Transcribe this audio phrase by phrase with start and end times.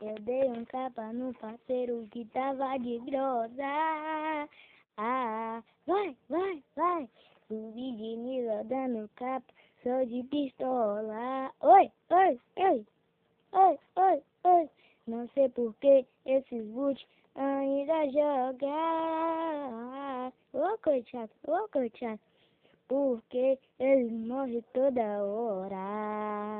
[0.00, 4.48] Eu dei um tapa no parceiro que tava de grossa.
[4.96, 7.08] Ah, vai, vai, vai.
[7.46, 9.52] Subi de nível dando capa,
[9.82, 11.52] sou de pistola.
[11.60, 12.86] Oi, oi, oi.
[13.52, 14.70] Oi, oi, oi.
[15.06, 18.72] Não sei por que esses boot ainda jogam.
[20.52, 22.20] Ô, coitado, ô, coitado.
[22.88, 26.53] Porque eles morrem toda hora.